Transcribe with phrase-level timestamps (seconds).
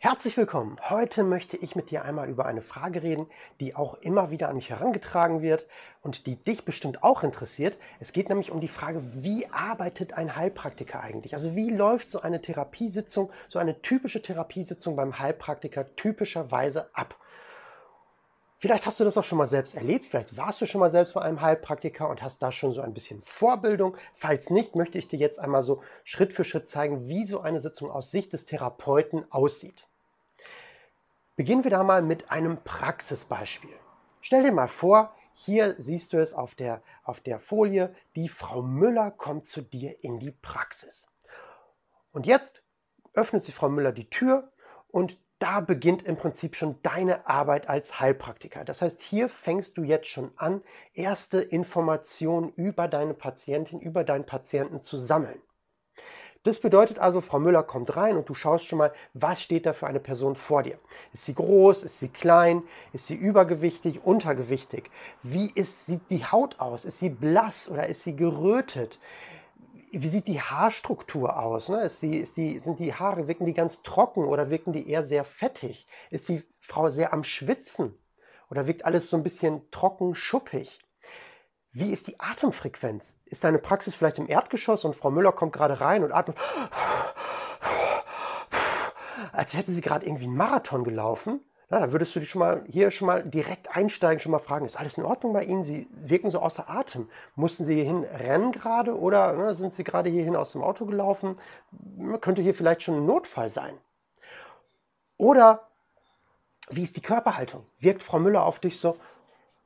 [0.00, 0.76] Herzlich willkommen.
[0.90, 3.26] Heute möchte ich mit dir einmal über eine Frage reden,
[3.58, 5.66] die auch immer wieder an mich herangetragen wird
[6.02, 7.76] und die dich bestimmt auch interessiert.
[7.98, 11.34] Es geht nämlich um die Frage, wie arbeitet ein Heilpraktiker eigentlich?
[11.34, 17.16] Also wie läuft so eine Therapiesitzung, so eine typische Therapiesitzung beim Heilpraktiker typischerweise ab?
[18.60, 21.14] Vielleicht hast du das auch schon mal selbst erlebt, vielleicht warst du schon mal selbst
[21.14, 23.96] bei einem Heilpraktiker und hast da schon so ein bisschen Vorbildung.
[24.16, 27.60] Falls nicht, möchte ich dir jetzt einmal so Schritt für Schritt zeigen, wie so eine
[27.60, 29.86] Sitzung aus Sicht des Therapeuten aussieht.
[31.36, 33.70] Beginnen wir da mal mit einem Praxisbeispiel.
[34.20, 38.60] Stell dir mal vor, hier siehst du es auf der, auf der Folie, die Frau
[38.60, 41.06] Müller kommt zu dir in die Praxis.
[42.10, 42.64] Und jetzt
[43.14, 44.50] öffnet sie Frau Müller die Tür
[44.90, 48.64] und da beginnt im Prinzip schon deine Arbeit als Heilpraktiker.
[48.64, 50.62] Das heißt, hier fängst du jetzt schon an,
[50.94, 55.40] erste Informationen über deine Patientin, über deinen Patienten zu sammeln.
[56.44, 59.72] Das bedeutet also, Frau Müller kommt rein und du schaust schon mal, was steht da
[59.72, 60.78] für eine Person vor dir.
[61.12, 64.90] Ist sie groß, ist sie klein, ist sie übergewichtig, untergewichtig?
[65.22, 66.84] Wie ist, sieht die Haut aus?
[66.84, 69.00] Ist sie blass oder ist sie gerötet?
[69.92, 71.68] Wie sieht die Haarstruktur aus?
[71.68, 71.82] Ne?
[71.82, 75.02] Ist die, ist die, sind die Haare, wirken die ganz trocken oder wirken die eher
[75.02, 75.86] sehr fettig?
[76.10, 77.98] Ist die Frau sehr am Schwitzen
[78.50, 80.80] oder wirkt alles so ein bisschen trocken, schuppig?
[81.72, 83.14] Wie ist die Atemfrequenz?
[83.24, 86.36] Ist deine Praxis vielleicht im Erdgeschoss und Frau Müller kommt gerade rein und atmet,
[89.32, 91.40] als hätte sie gerade irgendwie einen Marathon gelaufen?
[91.70, 94.64] Na, da würdest du dich schon mal hier schon mal direkt einsteigen, schon mal fragen,
[94.64, 95.64] ist alles in Ordnung bei Ihnen?
[95.64, 97.10] Sie wirken so außer Atem.
[97.34, 101.36] Mussten Sie hierhin rennen gerade oder ne, sind Sie gerade hierhin aus dem Auto gelaufen?
[102.22, 103.76] Könnte hier vielleicht schon ein Notfall sein.
[105.18, 105.68] Oder
[106.70, 107.66] wie ist die Körperhaltung?
[107.78, 108.96] Wirkt Frau Müller auf dich so,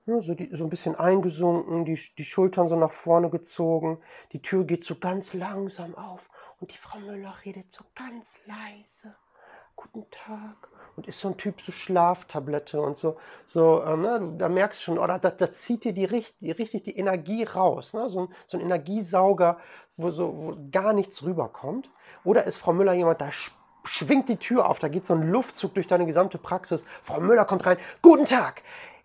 [0.06, 3.98] ne, so, die, so ein bisschen eingesunken, die, die Schultern so nach vorne gezogen,
[4.32, 9.14] die Tür geht so ganz langsam auf und die Frau Müller redet so ganz leise
[9.92, 10.68] guten Tag.
[10.94, 13.16] Und ist so ein Typ so Schlaftablette und so,
[13.46, 16.06] so ähm, ne, da merkst du schon, oder da, da zieht dir die,
[16.40, 17.94] die, richtig die Energie raus.
[17.94, 18.10] Ne?
[18.10, 19.56] So, ein, so ein Energiesauger,
[19.96, 21.88] wo, so, wo gar nichts rüberkommt.
[22.24, 23.30] Oder ist Frau Müller jemand, da
[23.84, 26.84] schwingt die Tür auf, da geht so ein Luftzug durch deine gesamte Praxis.
[27.02, 27.78] Frau Müller kommt rein.
[28.02, 28.62] Guten Tag,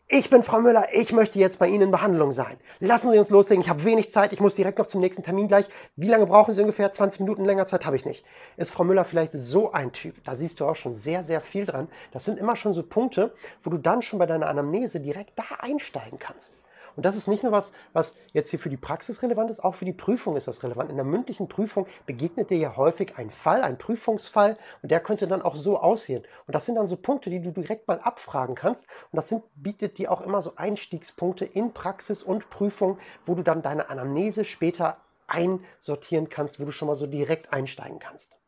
[0.09, 2.57] ich bin Frau Müller, ich möchte jetzt bei Ihnen in Behandlung sein.
[2.79, 5.49] Lassen Sie uns loslegen, ich habe wenig Zeit, ich muss direkt noch zum nächsten Termin
[5.49, 5.67] gleich.
[5.97, 6.89] Wie lange brauchen Sie ungefähr?
[6.89, 8.23] 20 Minuten länger Zeit habe ich nicht.
[8.55, 10.23] Ist Frau Müller vielleicht so ein Typ?
[10.23, 11.89] Da siehst du auch schon sehr, sehr viel dran.
[12.13, 15.43] Das sind immer schon so Punkte, wo du dann schon bei deiner Anamnese direkt da
[15.59, 16.57] einsteigen kannst.
[16.97, 19.75] Und das ist nicht nur was, was jetzt hier für die Praxis relevant ist, auch
[19.75, 20.89] für die Prüfung ist das relevant.
[20.89, 25.27] In der mündlichen Prüfung begegnet dir ja häufig ein Fall, ein Prüfungsfall und der könnte
[25.27, 26.23] dann auch so aussehen.
[26.47, 28.87] Und das sind dann so Punkte, die du direkt mal abfragen kannst.
[29.11, 32.97] Und das sind, bietet dir auch immer so Einstiegspunkte in Praxis und Prüfung,
[33.27, 34.97] wo du dann deine Anamnese später
[35.27, 38.39] einsortieren kannst, wo du schon mal so direkt einsteigen kannst.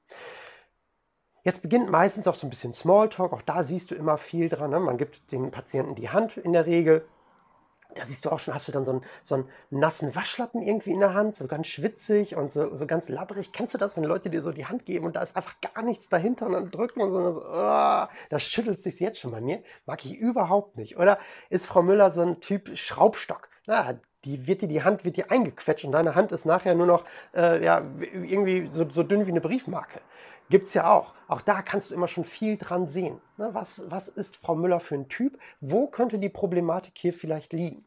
[1.44, 4.72] Jetzt beginnt meistens auch so ein bisschen Smalltalk, auch da siehst du immer viel dran.
[4.72, 4.80] Ne?
[4.80, 7.06] Man gibt dem Patienten die Hand in der Regel
[7.96, 10.92] da siehst du auch schon, hast du dann so einen, so einen nassen Waschlappen irgendwie
[10.92, 13.52] in der Hand, so ganz schwitzig und so, so ganz labberig.
[13.52, 15.84] Kennst du das, wenn Leute dir so die Hand geben und da ist einfach gar
[15.84, 19.32] nichts dahinter und dann drücken und so, und so oh, da schüttelt sich jetzt schon
[19.32, 19.64] bei mir.
[19.86, 20.98] Mag ich überhaupt nicht.
[20.98, 21.18] Oder
[21.50, 23.50] ist Frau Müller so ein Typ Schraubstock?
[23.66, 26.88] Na, die wird dir, die Hand wird dir eingequetscht und deine Hand ist nachher nur
[26.88, 27.06] noch
[27.36, 30.02] äh, ja, irgendwie so, so dünn wie eine Briefmarke.
[30.50, 31.14] Gibt es ja auch.
[31.28, 33.22] Auch da kannst du immer schon viel dran sehen.
[33.38, 33.50] Ne?
[33.54, 35.40] Was, was ist Frau Müller für ein Typ?
[35.62, 37.86] Wo könnte die Problematik hier vielleicht liegen?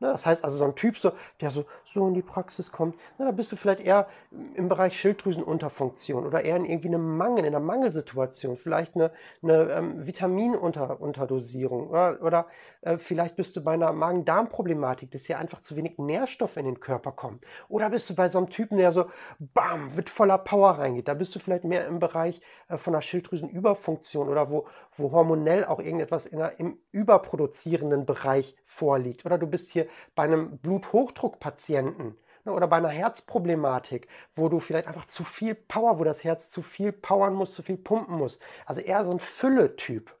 [0.00, 1.10] Ne, das heißt also, so ein Typ, so,
[1.40, 4.06] der so, so in die Praxis kommt, ne, da bist du vielleicht eher
[4.54, 9.10] im Bereich Schilddrüsenunterfunktion oder eher in irgendwie einem Mangel, in einer Mangelsituation, vielleicht eine,
[9.42, 12.46] eine ähm, Vitaminunterdosierung oder, oder
[12.82, 16.78] äh, vielleicht bist du bei einer Magen-Darm-Problematik, dass hier einfach zu wenig Nährstoff in den
[16.78, 17.44] Körper kommt.
[17.68, 19.06] Oder bist du bei so einem Typen, der so,
[19.40, 21.08] bam, mit voller Power reingeht.
[21.08, 25.64] Da bist du vielleicht mehr im Bereich äh, von einer Schilddrüsenüberfunktion oder wo, wo hormonell
[25.64, 29.24] auch irgendetwas einer, im überproduzierenden Bereich vorliegt.
[29.24, 34.88] Oder du bist hier bei einem Bluthochdruckpatienten ne, oder bei einer Herzproblematik, wo du vielleicht
[34.88, 38.38] einfach zu viel Power, wo das Herz zu viel powern muss, zu viel pumpen muss.
[38.66, 40.14] Also eher so ein Fülle-Typ.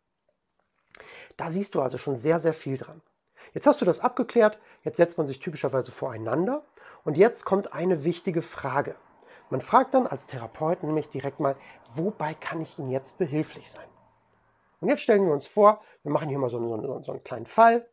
[1.36, 3.02] Da siehst du also schon sehr, sehr viel dran.
[3.54, 6.64] Jetzt hast du das abgeklärt, jetzt setzt man sich typischerweise voreinander
[7.04, 8.94] und jetzt kommt eine wichtige Frage.
[9.50, 11.56] Man fragt dann als Therapeut nämlich direkt mal,
[11.94, 13.86] wobei kann ich Ihnen jetzt behilflich sein?
[14.80, 17.46] Und jetzt stellen wir uns vor, wir machen hier mal so einen, so einen kleinen
[17.46, 17.88] Fall.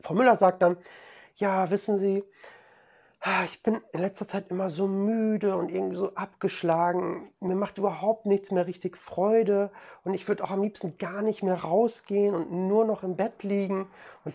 [0.00, 0.76] Frau Müller sagt dann,
[1.36, 2.24] ja, wissen Sie,
[3.20, 7.32] ah, ich bin in letzter Zeit immer so müde und irgendwie so abgeschlagen.
[7.40, 9.70] Mir macht überhaupt nichts mehr richtig Freude
[10.04, 13.42] und ich würde auch am liebsten gar nicht mehr rausgehen und nur noch im Bett
[13.42, 13.88] liegen.
[14.24, 14.34] Und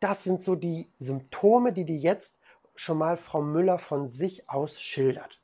[0.00, 2.34] das sind so die Symptome, die die jetzt
[2.74, 5.40] schon mal Frau Müller von sich aus schildert.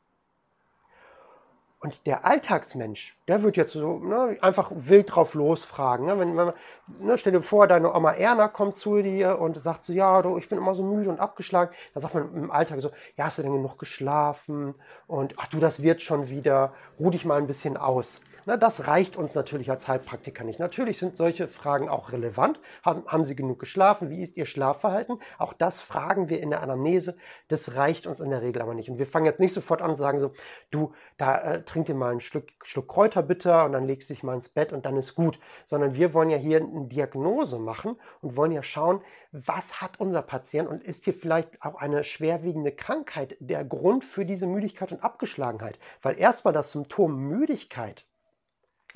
[1.80, 6.06] Und der Alltagsmensch, der wird jetzt so ne, einfach wild drauf losfragen.
[6.06, 6.18] Ne?
[6.18, 6.52] Wenn, wenn,
[6.98, 10.38] ne, stell dir vor, deine Oma Erna kommt zu dir und sagt so, ja, du,
[10.38, 11.70] ich bin immer so müde und abgeschlagen.
[11.92, 14.74] Da sagt man im Alltag so, ja, hast du denn genug geschlafen?
[15.06, 18.20] Und ach du, das wird schon wieder, ruh dich mal ein bisschen aus.
[18.48, 20.58] Na, das reicht uns natürlich als Heilpraktiker nicht.
[20.58, 22.58] Natürlich sind solche Fragen auch relevant.
[22.82, 24.08] Haben, haben Sie genug geschlafen?
[24.08, 25.18] Wie ist Ihr Schlafverhalten?
[25.36, 27.18] Auch das fragen wir in der Anamnese.
[27.48, 28.88] Das reicht uns in der Regel aber nicht.
[28.88, 30.32] Und wir fangen jetzt nicht sofort an und sagen so,
[30.70, 32.88] du, da äh, trink dir mal einen Schluck, Schluck
[33.18, 35.38] Kräuterbitter und dann legst du dich mal ins Bett und dann ist gut.
[35.66, 39.00] Sondern wir wollen ja hier eine Diagnose machen und wollen ja schauen,
[39.32, 44.24] was hat unser Patient und ist hier vielleicht auch eine schwerwiegende Krankheit der Grund für
[44.24, 45.78] diese Müdigkeit und Abgeschlagenheit.
[46.02, 48.04] Weil erstmal das Symptom Müdigkeit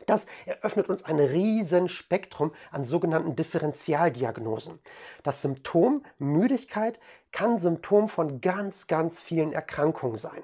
[0.07, 4.81] das eröffnet uns ein riesen Spektrum an sogenannten Differentialdiagnosen.
[5.23, 6.99] Das Symptom Müdigkeit
[7.31, 10.43] kann Symptom von ganz, ganz vielen Erkrankungen sein.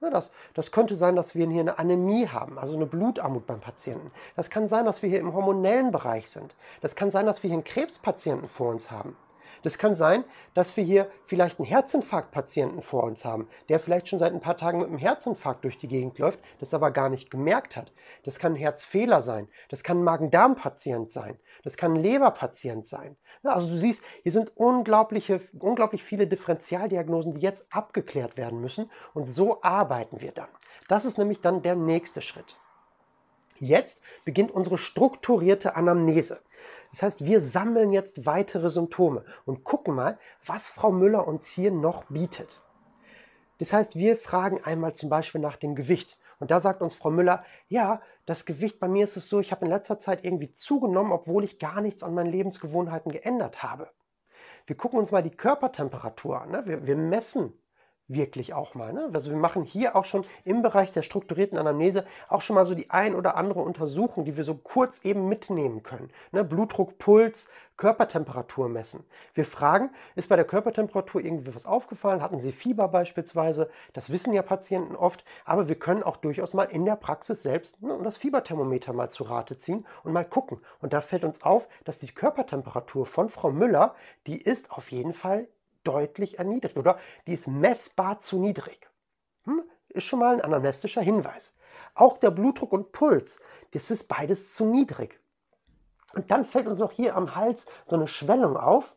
[0.00, 4.10] Das, das, könnte sein, dass wir hier eine Anämie haben, also eine Blutarmut beim Patienten.
[4.36, 6.54] Das kann sein, dass wir hier im hormonellen Bereich sind.
[6.82, 9.16] Das kann sein, dass wir hier einen Krebspatienten vor uns haben.
[9.66, 10.22] Das kann sein,
[10.54, 14.56] dass wir hier vielleicht einen Herzinfarktpatienten vor uns haben, der vielleicht schon seit ein paar
[14.56, 17.90] Tagen mit einem Herzinfarkt durch die Gegend läuft, das aber gar nicht gemerkt hat.
[18.22, 23.16] Das kann ein Herzfehler sein, das kann ein Magen-Darm-Patient sein, das kann ein Leberpatient sein.
[23.42, 29.26] Also du siehst, hier sind unglaubliche, unglaublich viele Differentialdiagnosen, die jetzt abgeklärt werden müssen und
[29.26, 30.48] so arbeiten wir dann.
[30.86, 32.56] Das ist nämlich dann der nächste Schritt.
[33.58, 36.40] Jetzt beginnt unsere strukturierte Anamnese.
[36.96, 41.70] Das heißt, wir sammeln jetzt weitere Symptome und gucken mal, was Frau Müller uns hier
[41.70, 42.62] noch bietet.
[43.58, 46.16] Das heißt, wir fragen einmal zum Beispiel nach dem Gewicht.
[46.38, 49.52] Und da sagt uns Frau Müller, ja, das Gewicht bei mir ist es so, ich
[49.52, 53.90] habe in letzter Zeit irgendwie zugenommen, obwohl ich gar nichts an meinen Lebensgewohnheiten geändert habe.
[54.64, 56.50] Wir gucken uns mal die Körpertemperatur an.
[56.50, 56.62] Ne?
[56.64, 57.52] Wir, wir messen
[58.08, 58.92] wirklich auch mal.
[58.92, 59.10] Ne?
[59.12, 62.74] Also wir machen hier auch schon im Bereich der strukturierten Anamnese auch schon mal so
[62.74, 66.10] die ein oder andere Untersuchung, die wir so kurz eben mitnehmen können.
[66.32, 66.44] Ne?
[66.44, 69.04] Blutdruck, Puls, Körpertemperatur messen.
[69.34, 72.22] Wir fragen, ist bei der Körpertemperatur irgendwie was aufgefallen?
[72.22, 73.68] Hatten Sie Fieber beispielsweise?
[73.92, 77.82] Das wissen ja Patienten oft, aber wir können auch durchaus mal in der Praxis selbst
[77.82, 80.60] ne, das Fieberthermometer mal zu Rate ziehen und mal gucken.
[80.80, 83.94] Und da fällt uns auf, dass die Körpertemperatur von Frau Müller,
[84.26, 85.46] die ist auf jeden Fall
[85.86, 88.88] deutlich erniedrigt oder die ist messbar zu niedrig.
[89.44, 89.62] Hm?
[89.88, 91.54] Ist schon mal ein anamnestischer Hinweis.
[91.94, 93.40] Auch der Blutdruck und Puls,
[93.72, 95.20] das ist beides zu niedrig.
[96.14, 98.94] Und dann fällt uns noch hier am Hals so eine Schwellung auf.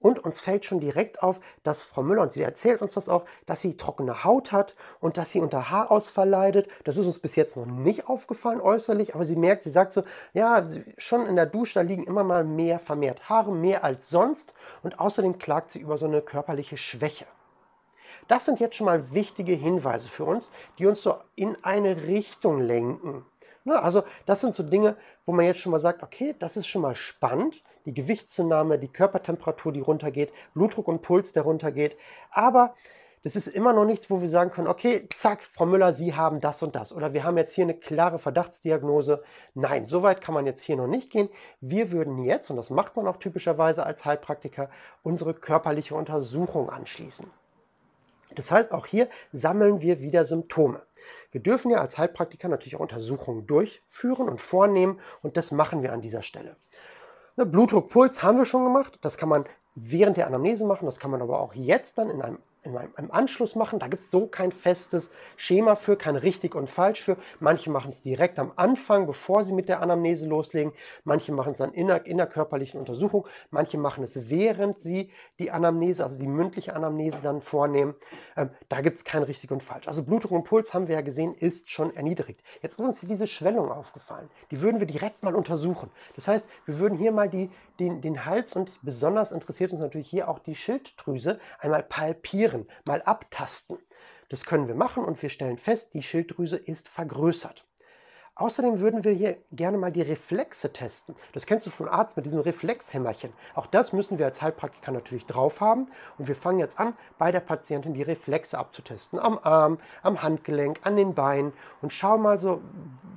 [0.00, 3.26] Und uns fällt schon direkt auf, dass Frau Müller, und sie erzählt uns das auch,
[3.46, 6.68] dass sie trockene Haut hat und dass sie unter Haarausfall leidet.
[6.84, 10.02] Das ist uns bis jetzt noch nicht aufgefallen äußerlich, aber sie merkt, sie sagt so,
[10.32, 10.66] ja,
[10.96, 14.54] schon in der Dusche, da liegen immer mal mehr vermehrt Haare, mehr als sonst.
[14.82, 17.26] Und außerdem klagt sie über so eine körperliche Schwäche.
[18.26, 22.60] Das sind jetzt schon mal wichtige Hinweise für uns, die uns so in eine Richtung
[22.60, 23.26] lenken.
[23.64, 24.96] Ne, also das sind so Dinge,
[25.26, 27.62] wo man jetzt schon mal sagt, okay, das ist schon mal spannend.
[27.86, 31.96] Die Gewichtszunahme, die Körpertemperatur, die runtergeht, Blutdruck und Puls, der runtergeht.
[32.30, 32.74] Aber
[33.22, 36.40] das ist immer noch nichts, wo wir sagen können, okay, zack, Frau Müller, Sie haben
[36.40, 36.92] das und das.
[36.92, 39.22] Oder wir haben jetzt hier eine klare Verdachtsdiagnose.
[39.54, 41.28] Nein, so weit kann man jetzt hier noch nicht gehen.
[41.60, 44.70] Wir würden jetzt, und das macht man auch typischerweise als Heilpraktiker,
[45.02, 47.30] unsere körperliche Untersuchung anschließen.
[48.34, 50.80] Das heißt, auch hier sammeln wir wieder Symptome.
[51.30, 55.92] Wir dürfen ja als Heilpraktiker natürlich auch Untersuchungen durchführen und vornehmen und das machen wir
[55.92, 56.56] an dieser Stelle.
[57.36, 58.98] Ne, Blutdruck, Puls haben wir schon gemacht.
[59.02, 59.44] Das kann man
[59.74, 63.10] während der Anamnese machen, das kann man aber auch jetzt dann in einem in einem
[63.10, 63.78] Anschluss machen.
[63.78, 67.16] Da gibt es so kein festes Schema für, kein richtig und falsch für.
[67.38, 70.72] Manche machen es direkt am Anfang, bevor sie mit der Anamnese loslegen.
[71.04, 73.26] Manche machen es dann in der innerkörperlichen Untersuchung.
[73.50, 77.94] Manche machen es, während sie die Anamnese, also die mündliche Anamnese dann vornehmen.
[78.36, 79.88] Ähm, da gibt es kein richtig und falsch.
[79.88, 82.42] Also Blutdruck und Puls haben wir ja gesehen, ist schon erniedrigt.
[82.62, 84.28] Jetzt ist uns hier diese Schwellung aufgefallen.
[84.50, 85.90] Die würden wir direkt mal untersuchen.
[86.14, 90.10] Das heißt, wir würden hier mal die, den, den Hals und besonders interessiert uns natürlich
[90.10, 92.49] hier auch die Schilddrüse einmal palpieren,
[92.84, 93.78] mal abtasten.
[94.28, 97.64] Das können wir machen und wir stellen fest, die Schilddrüse ist vergrößert.
[98.40, 101.14] Außerdem würden wir hier gerne mal die Reflexe testen.
[101.34, 103.34] Das kennst du vom Arzt mit diesem Reflexhämmerchen.
[103.54, 105.88] Auch das müssen wir als Heilpraktiker natürlich drauf haben.
[106.16, 109.18] Und wir fangen jetzt an, bei der Patientin die Reflexe abzutesten.
[109.18, 111.52] Am Arm, am Handgelenk, an den Beinen.
[111.82, 112.62] Und schauen mal so,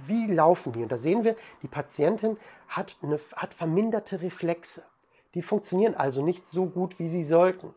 [0.06, 0.84] wie laufen die.
[0.84, 2.36] Und da sehen wir, die Patientin
[2.68, 4.84] hat, eine, hat verminderte Reflexe.
[5.36, 7.74] Die funktionieren also nicht so gut, wie sie sollten.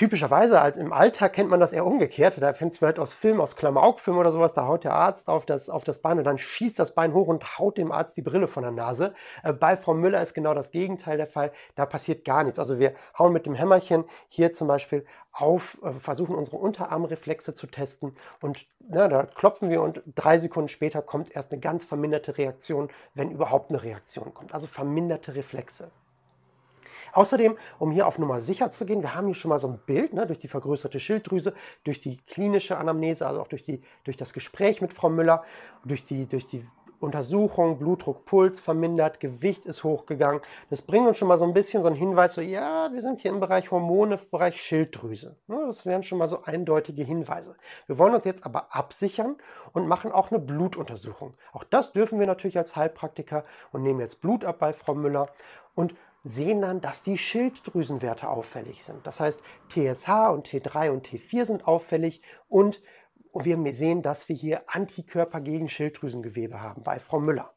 [0.00, 2.40] Typischerweise als im Alltag kennt man das eher umgekehrt.
[2.40, 5.44] Da fängt es vielleicht aus Film, aus Klamaukfilm oder sowas, da haut der Arzt auf
[5.44, 8.22] das, auf das Bein und dann schießt das Bein hoch und haut dem Arzt die
[8.22, 9.12] Brille von der Nase.
[9.42, 11.52] Äh, bei Frau Müller ist genau das Gegenteil der Fall.
[11.74, 12.58] Da passiert gar nichts.
[12.58, 17.66] Also wir hauen mit dem Hämmerchen hier zum Beispiel auf, äh, versuchen unsere Unterarmreflexe zu
[17.66, 22.38] testen und na, da klopfen wir und drei Sekunden später kommt erst eine ganz verminderte
[22.38, 24.54] Reaktion, wenn überhaupt eine Reaktion kommt.
[24.54, 25.90] Also verminderte Reflexe.
[27.12, 29.78] Außerdem, um hier auf Nummer sicher zu gehen, wir haben hier schon mal so ein
[29.86, 34.16] Bild ne, durch die vergrößerte Schilddrüse, durch die klinische Anamnese, also auch durch, die, durch
[34.16, 35.44] das Gespräch mit Frau Müller,
[35.84, 36.64] durch die, durch die
[37.00, 40.42] Untersuchung, Blutdruck, Puls vermindert, Gewicht ist hochgegangen.
[40.68, 43.20] Das bringt uns schon mal so ein bisschen so einen Hinweis, so ja, wir sind
[43.20, 45.36] hier im Bereich Hormone, im Bereich Schilddrüse.
[45.48, 47.56] Das wären schon mal so eindeutige Hinweise.
[47.86, 49.36] Wir wollen uns jetzt aber absichern
[49.72, 51.34] und machen auch eine Blutuntersuchung.
[51.52, 55.30] Auch das dürfen wir natürlich als Heilpraktiker und nehmen jetzt Blut ab bei Frau Müller
[55.74, 59.06] und sehen dann, dass die Schilddrüsenwerte auffällig sind.
[59.06, 62.82] Das heißt, TSH und T3 und T4 sind auffällig und
[63.32, 67.52] wir sehen, dass wir hier Antikörper gegen Schilddrüsengewebe haben bei Frau Müller.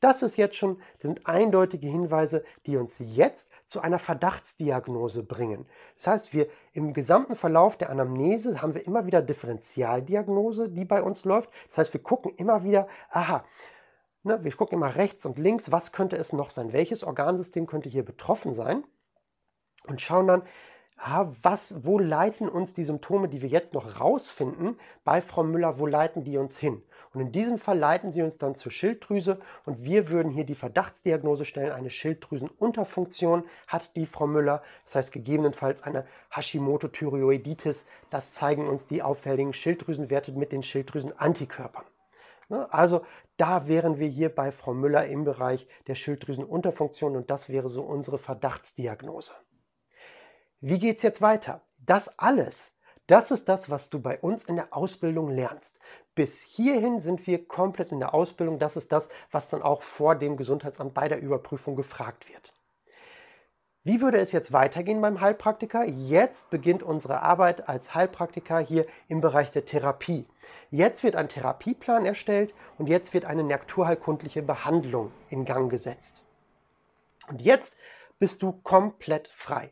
[0.00, 5.66] Das ist jetzt schon, sind eindeutige Hinweise, die uns jetzt zu einer Verdachtsdiagnose bringen.
[5.96, 11.02] Das heißt, wir im gesamten Verlauf der Anamnese haben wir immer wieder Differentialdiagnose, die bei
[11.02, 11.50] uns läuft.
[11.68, 13.44] Das heißt, wir gucken immer wieder, aha,
[14.28, 16.74] Ne, wir gucken immer rechts und links, was könnte es noch sein?
[16.74, 18.84] Welches Organsystem könnte hier betroffen sein?
[19.86, 20.42] Und schauen dann,
[20.98, 25.78] ah, was, wo leiten uns die Symptome, die wir jetzt noch rausfinden, bei Frau Müller,
[25.78, 26.82] wo leiten die uns hin?
[27.14, 30.54] Und in diesem Fall leiten sie uns dann zur Schilddrüse und wir würden hier die
[30.54, 37.86] Verdachtsdiagnose stellen, eine Schilddrüsenunterfunktion hat die Frau Müller, das heißt gegebenenfalls eine Hashimoto-Thyreoiditis.
[38.10, 41.86] Das zeigen uns die auffälligen Schilddrüsenwerte mit den Schilddrüsenantikörpern.
[42.48, 42.72] Ne?
[42.72, 43.04] Also
[43.36, 47.82] da wären wir hier bei Frau Müller im Bereich der Schilddrüsenunterfunktion und das wäre so
[47.82, 49.32] unsere Verdachtsdiagnose.
[50.60, 51.62] Wie geht es jetzt weiter?
[51.78, 52.74] Das alles,
[53.06, 55.78] das ist das, was du bei uns in der Ausbildung lernst.
[56.14, 58.58] Bis hierhin sind wir komplett in der Ausbildung.
[58.58, 62.52] Das ist das, was dann auch vor dem Gesundheitsamt bei der Überprüfung gefragt wird.
[63.88, 65.86] Wie würde es jetzt weitergehen beim Heilpraktiker?
[65.86, 70.26] Jetzt beginnt unsere Arbeit als Heilpraktiker hier im Bereich der Therapie.
[70.70, 76.22] Jetzt wird ein Therapieplan erstellt und jetzt wird eine naturheilkundliche Behandlung in Gang gesetzt.
[77.28, 77.78] Und jetzt
[78.18, 79.70] bist du komplett frei.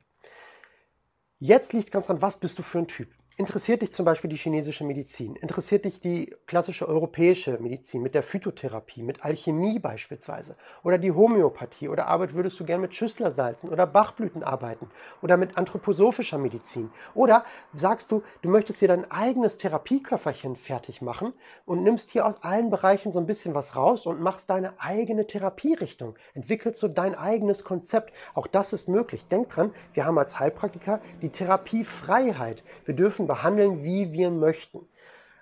[1.38, 3.10] Jetzt liegt ganz dran, was bist du für ein Typ?
[3.38, 5.36] Interessiert dich zum Beispiel die chinesische Medizin?
[5.36, 10.56] Interessiert dich die klassische europäische Medizin mit der Phytotherapie, mit Alchemie beispielsweise?
[10.82, 11.90] Oder die Homöopathie?
[11.90, 14.88] Oder arbeit, würdest du gern mit Schüsslersalzen oder Bachblüten arbeiten?
[15.20, 16.90] Oder mit anthroposophischer Medizin?
[17.12, 21.34] Oder sagst du, du möchtest hier dein eigenes Therapieköfferchen fertig machen
[21.66, 25.26] und nimmst hier aus allen Bereichen so ein bisschen was raus und machst deine eigene
[25.26, 26.14] Therapierichtung?
[26.32, 28.14] Entwickelst du dein eigenes Konzept?
[28.32, 29.28] Auch das ist möglich.
[29.28, 32.64] Denk dran, wir haben als Heilpraktiker die Therapiefreiheit.
[32.86, 34.86] Wir dürfen behandeln, wie wir möchten.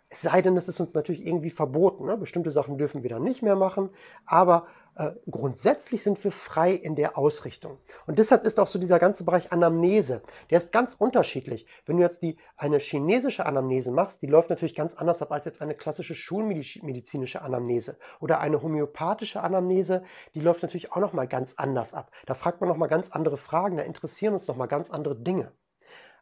[0.08, 2.06] Es sei denn, es ist uns natürlich irgendwie verboten.
[2.06, 2.16] Ne?
[2.16, 3.90] Bestimmte Sachen dürfen wir dann nicht mehr machen,
[4.26, 7.78] aber äh, grundsätzlich sind wir frei in der Ausrichtung.
[8.06, 11.66] Und deshalb ist auch so dieser ganze Bereich Anamnese, der ist ganz unterschiedlich.
[11.84, 15.46] Wenn du jetzt die, eine chinesische Anamnese machst, die läuft natürlich ganz anders ab als
[15.46, 21.54] jetzt eine klassische schulmedizinische Anamnese oder eine homöopathische Anamnese, die läuft natürlich auch nochmal ganz
[21.56, 22.12] anders ab.
[22.26, 25.50] Da fragt man nochmal ganz andere Fragen, da interessieren uns nochmal ganz andere Dinge.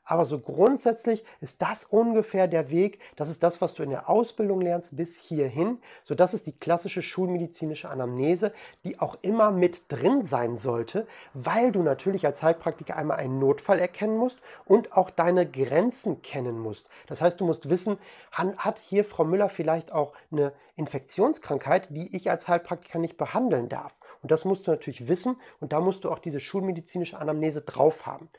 [0.05, 2.99] Aber so grundsätzlich ist das ungefähr der Weg.
[3.15, 5.79] Das ist das, was du in der Ausbildung lernst bis hierhin.
[6.03, 8.53] So, das ist die klassische schulmedizinische Anamnese,
[8.85, 13.79] die auch immer mit drin sein sollte, weil du natürlich als Heilpraktiker einmal einen Notfall
[13.79, 16.89] erkennen musst und auch deine Grenzen kennen musst.
[17.07, 17.97] Das heißt, du musst wissen,
[18.33, 23.95] hat hier Frau Müller vielleicht auch eine Infektionskrankheit, die ich als Heilpraktiker nicht behandeln darf.
[24.23, 28.07] Und das musst du natürlich wissen und da musst du auch diese schulmedizinische Anamnese drauf
[28.07, 28.31] haben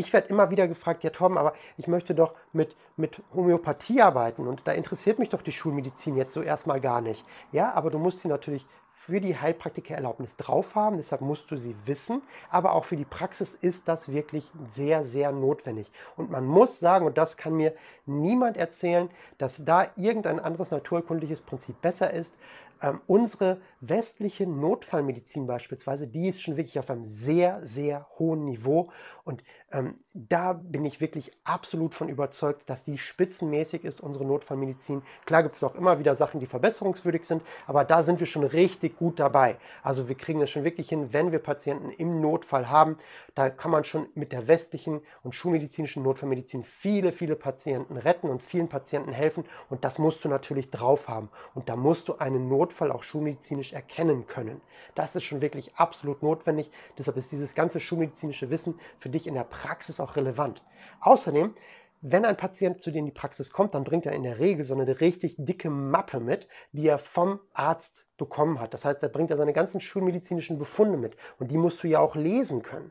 [0.00, 4.48] ich werde immer wieder gefragt, ja Tom, aber ich möchte doch mit, mit Homöopathie arbeiten
[4.48, 7.22] und da interessiert mich doch die Schulmedizin jetzt so erstmal gar nicht.
[7.52, 11.74] Ja, aber du musst sie natürlich für die Heilpraktikererlaubnis drauf haben, deshalb musst du sie
[11.84, 15.90] wissen, aber auch für die Praxis ist das wirklich sehr, sehr notwendig.
[16.16, 17.74] Und man muss sagen, und das kann mir
[18.06, 22.38] niemand erzählen, dass da irgendein anderes naturkundliches Prinzip besser ist,
[22.82, 28.90] ähm, unsere westliche Notfallmedizin beispielsweise, die ist schon wirklich auf einem sehr, sehr hohen Niveau.
[29.24, 35.02] Und ähm, da bin ich wirklich absolut von überzeugt, dass die spitzenmäßig ist, unsere Notfallmedizin.
[35.24, 38.42] Klar gibt es auch immer wieder Sachen, die verbesserungswürdig sind, aber da sind wir schon
[38.42, 39.56] richtig gut dabei.
[39.82, 42.98] Also wir kriegen es schon wirklich hin, wenn wir Patienten im Notfall haben.
[43.34, 48.42] Da kann man schon mit der westlichen und schulmedizinischen Notfallmedizin viele, viele Patienten retten und
[48.42, 49.44] vielen Patienten helfen.
[49.68, 51.30] Und das musst du natürlich drauf haben.
[51.54, 54.60] Und da musst du einen Notfall auch schulmedizinisch erkennen können.
[54.94, 56.70] Das ist schon wirklich absolut notwendig.
[56.96, 60.62] Deshalb ist dieses ganze schulmedizinische Wissen für dich in der Praxis auch relevant.
[61.00, 61.54] Außerdem
[62.02, 64.64] wenn ein Patient zu dir in die Praxis kommt, dann bringt er in der Regel
[64.64, 68.72] so eine richtig dicke Mappe mit, die er vom Arzt bekommen hat.
[68.72, 72.00] Das heißt, er bringt ja seine ganzen schulmedizinischen Befunde mit und die musst du ja
[72.00, 72.90] auch lesen können.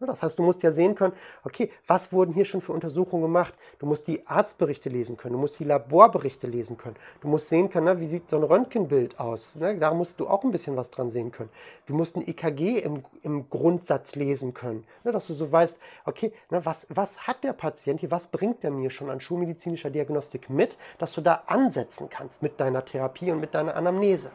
[0.00, 1.12] Ne, das heißt, du musst ja sehen können,
[1.44, 3.52] okay, was wurden hier schon für Untersuchungen gemacht?
[3.78, 7.68] Du musst die Arztberichte lesen können, du musst die Laborberichte lesen können, du musst sehen
[7.68, 9.54] können, ne, wie sieht so ein Röntgenbild aus.
[9.56, 9.76] Ne?
[9.76, 11.50] Da musst du auch ein bisschen was dran sehen können.
[11.84, 16.86] Du musst ein EKG im, im Grundsatz lesen können, dass du so weißt, okay, was,
[16.88, 21.12] was hat der Patient hier, was bringt er mir schon an schulmedizinischer Diagnostik mit, dass
[21.12, 24.30] du da ansetzen kannst mit deiner Therapie und mit deiner Anamnese.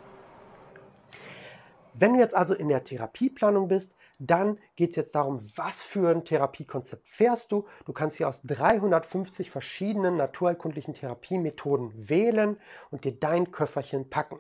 [1.98, 6.10] Wenn du jetzt also in der Therapieplanung bist, dann geht es jetzt darum, was für
[6.10, 7.66] ein Therapiekonzept fährst du.
[7.86, 12.58] Du kannst hier aus 350 verschiedenen naturheilkundlichen Therapiemethoden wählen
[12.92, 14.40] und dir dein Köfferchen packen.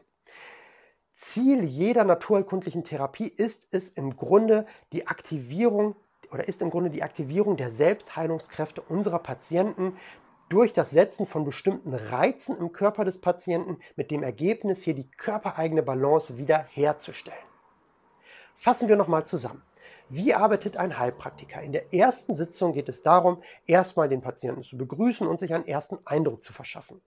[1.14, 5.96] Ziel jeder naturheilkundlichen Therapie ist es im Grunde die Aktivierung
[6.32, 9.98] oder ist im Grunde die Aktivierung der Selbstheilungskräfte unserer Patienten
[10.50, 15.10] durch das Setzen von bestimmten Reizen im Körper des Patienten mit dem Ergebnis, hier die
[15.10, 17.55] körpereigene Balance wieder herzustellen.
[18.58, 19.62] Fassen wir nochmal zusammen.
[20.10, 21.62] Wie arbeitet ein Heilpraktiker?
[21.62, 25.66] In der ersten Sitzung geht es darum, erstmal den Patienten zu begrüßen und sich einen
[25.66, 27.02] ersten Eindruck zu verschaffen.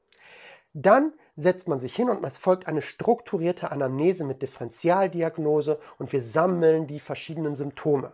[0.74, 6.20] Dann setzt man sich hin und es folgt eine strukturierte Anamnese mit Differentialdiagnose und wir
[6.20, 8.12] sammeln die verschiedenen Symptome.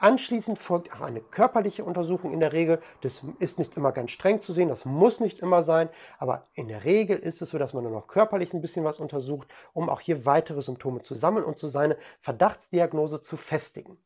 [0.00, 2.80] Anschließend folgt auch eine körperliche Untersuchung in der Regel.
[3.00, 5.88] Das ist nicht immer ganz streng zu sehen, das muss nicht immer sein,
[6.18, 9.00] aber in der Regel ist es so, dass man dann auch körperlich ein bisschen was
[9.00, 13.98] untersucht, um auch hier weitere Symptome zu sammeln und zu seine Verdachtsdiagnose zu festigen.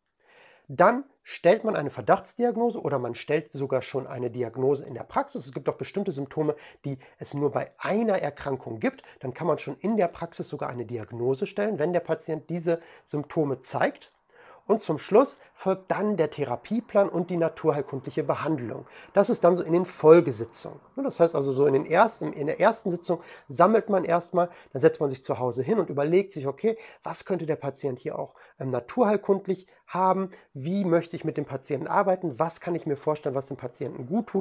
[0.67, 5.45] Dann stellt man eine Verdachtsdiagnose oder man stellt sogar schon eine Diagnose in der Praxis.
[5.45, 6.57] Es gibt auch bestimmte Symptome,
[6.87, 9.03] die es nur bei einer Erkrankung gibt.
[9.21, 12.81] Dann kann man schon in der Praxis sogar eine Diagnose stellen, wenn der Patient diese
[13.05, 14.13] Symptome zeigt.
[14.67, 18.87] Und zum Schluss folgt dann der Therapieplan und die naturheilkundliche Behandlung.
[19.13, 20.81] Das ist dann so in den Folgesitzungen.
[20.97, 24.81] Das heißt also so in, den ersten, in der ersten Sitzung sammelt man erstmal, dann
[24.81, 28.19] setzt man sich zu Hause hin und überlegt sich, okay, was könnte der Patient hier
[28.19, 30.31] auch ähm, naturheilkundlich haben?
[30.55, 32.39] Wie möchte ich mit dem Patienten arbeiten?
[32.39, 34.31] Was kann ich mir vorstellen, was dem Patienten gut tut?